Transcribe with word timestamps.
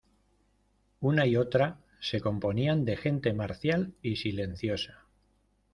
una 1.01 1.27
y 1.27 1.37
otra 1.37 1.77
se 1.99 2.21
componían 2.21 2.85
de 2.85 2.97
gente 2.97 3.33
marcial 3.33 3.93
y 4.01 4.15
silenciosa: 4.15 5.05